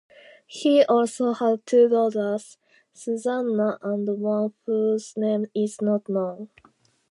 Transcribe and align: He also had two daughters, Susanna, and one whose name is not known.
He 0.47 0.83
also 0.85 1.31
had 1.33 1.63
two 1.67 1.87
daughters, 1.87 2.57
Susanna, 2.91 3.77
and 3.83 4.07
one 4.19 4.51
whose 4.65 5.15
name 5.15 5.45
is 5.53 5.79
not 5.79 6.09
known. 6.09 6.49